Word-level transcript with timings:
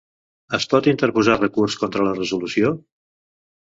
Es 0.57 0.65
pot 0.71 0.89
interposar 0.93 1.37
recurs 1.43 1.79
contra 1.85 2.09
la 2.11 2.19
resolució? 2.19 2.77